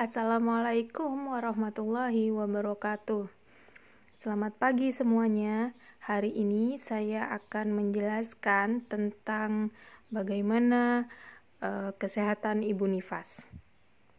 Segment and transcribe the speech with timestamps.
[0.00, 3.28] Assalamualaikum warahmatullahi wabarakatuh.
[4.16, 5.76] Selamat pagi semuanya.
[6.00, 9.76] Hari ini saya akan menjelaskan tentang
[10.08, 11.04] bagaimana
[11.60, 13.44] uh, kesehatan ibu nifas.